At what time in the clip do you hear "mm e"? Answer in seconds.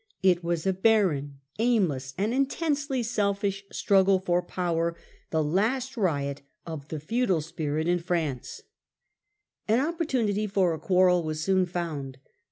8.39-8.57